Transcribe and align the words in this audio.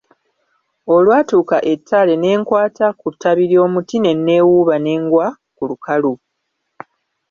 Olwatuuka 0.95 1.57
ettale 1.73 2.13
ne 2.17 2.29
nkwata 2.39 2.87
ku 2.99 3.07
ttabi 3.13 3.43
ly'omuti 3.51 3.95
ne 3.99 4.11
nneewuuba 4.17 4.75
ne 4.79 4.93
ngwa 5.03 5.27
ku 5.55 5.63
lukalu. 5.69 6.13